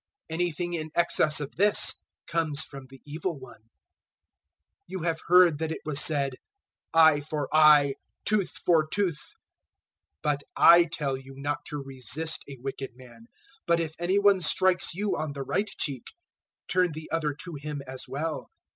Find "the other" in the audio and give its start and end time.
16.93-17.35